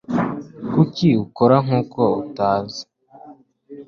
Kuki 0.73 1.07
ukora 1.23 1.55
nkuko 1.65 2.01
utanzi? 2.23 2.81